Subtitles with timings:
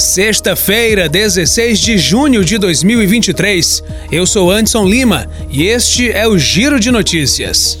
[0.00, 3.84] Sexta-feira, 16 de junho de 2023.
[4.10, 7.78] Eu sou Anderson Lima e este é o Giro de Notícias.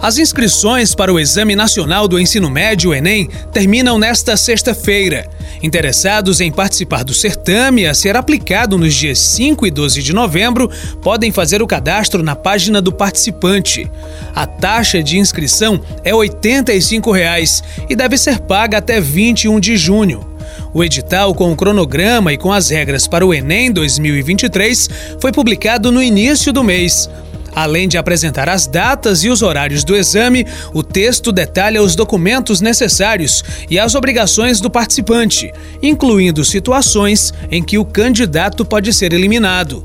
[0.00, 5.28] As inscrições para o Exame Nacional do Ensino Médio, Enem, terminam nesta sexta-feira.
[5.60, 10.70] Interessados em participar do certame a ser aplicado nos dias 5 e 12 de novembro
[11.02, 13.90] podem fazer o cadastro na página do participante.
[14.32, 20.31] A taxa de inscrição é 85 reais e deve ser paga até 21 de junho.
[20.74, 24.88] O edital com o cronograma e com as regras para o Enem 2023
[25.20, 27.10] foi publicado no início do mês.
[27.54, 32.62] Além de apresentar as datas e os horários do exame, o texto detalha os documentos
[32.62, 39.84] necessários e as obrigações do participante, incluindo situações em que o candidato pode ser eliminado.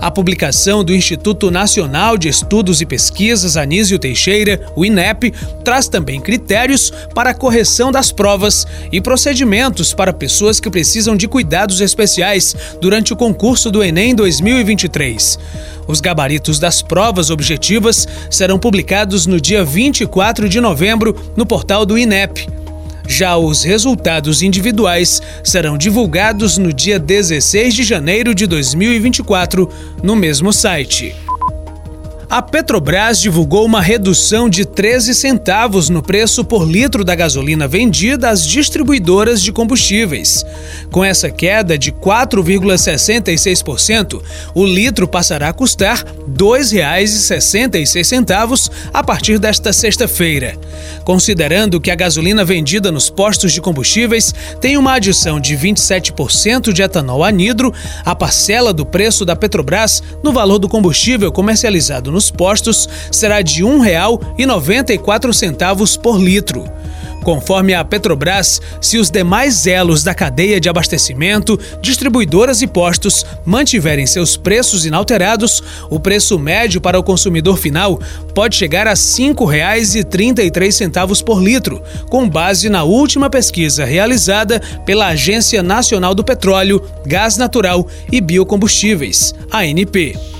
[0.00, 5.32] A publicação do Instituto Nacional de Estudos e Pesquisas Anísio Teixeira, o INEP,
[5.64, 11.26] traz também critérios para a correção das provas e procedimentos para pessoas que precisam de
[11.26, 15.36] cuidados especiais durante o concurso do Enem 2023.
[15.88, 21.98] Os gabaritos das provas objetivas serão publicados no dia 24 de novembro no portal do
[21.98, 22.46] INEP.
[23.08, 29.68] Já os resultados individuais serão divulgados no dia 16 de janeiro de 2024
[30.02, 31.16] no mesmo site.
[32.30, 38.28] A Petrobras divulgou uma redução de 13 centavos no preço por litro da gasolina vendida
[38.28, 40.44] às distribuidoras de combustíveis.
[40.90, 44.20] Com essa queda de 4,66%,
[44.54, 50.54] o litro passará a custar R$ 2,66 a partir desta sexta-feira.
[51.04, 56.82] Considerando que a gasolina vendida nos postos de combustíveis tem uma adição de 27% de
[56.82, 57.72] etanol anidro,
[58.04, 63.40] a parcela do preço da Petrobras no valor do combustível comercializado no nos postos será
[63.42, 66.64] de R$ 1,94 por litro.
[67.22, 74.04] Conforme a Petrobras, se os demais elos da cadeia de abastecimento, distribuidoras e postos mantiverem
[74.04, 78.00] seus preços inalterados, o preço médio para o consumidor final
[78.34, 85.62] pode chegar a R$ 5,33 por litro, com base na última pesquisa realizada pela Agência
[85.62, 90.37] Nacional do Petróleo, Gás Natural e Biocombustíveis, ANP.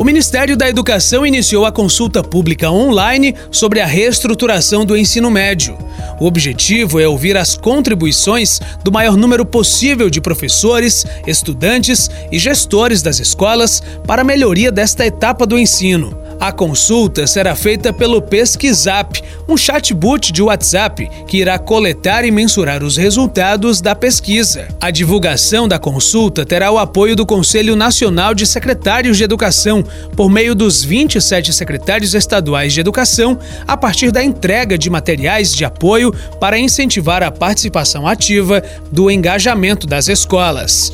[0.00, 5.76] O Ministério da Educação iniciou a consulta pública online sobre a reestruturação do ensino médio.
[6.20, 13.02] O objetivo é ouvir as contribuições do maior número possível de professores, estudantes e gestores
[13.02, 16.16] das escolas para a melhoria desta etapa do ensino.
[16.38, 22.84] A consulta será feita pelo Pesquisap, um chatbot de WhatsApp que irá coletar e mensurar
[22.84, 24.68] os resultados da pesquisa.
[24.80, 29.82] A divulgação da consulta terá o apoio do Conselho Nacional de Secretários de Educação,
[30.14, 35.64] por meio dos 27 secretários estaduais de educação, a partir da entrega de materiais de
[35.64, 40.92] apoio para incentivar a participação ativa do engajamento das escolas.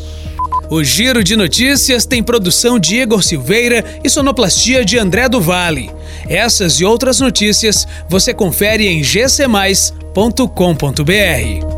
[0.71, 5.91] O Giro de Notícias tem produção de Igor Silveira e sonoplastia de André do Vale.
[6.29, 11.74] Essas e outras notícias você confere em gcmais.com.br.